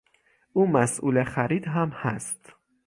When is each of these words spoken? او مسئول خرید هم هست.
او 0.53 0.67
مسئول 0.67 1.23
خرید 1.23 1.67
هم 1.67 1.89
هست. 1.89 2.53